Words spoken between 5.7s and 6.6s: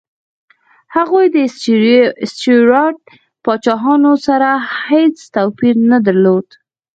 نه درلود.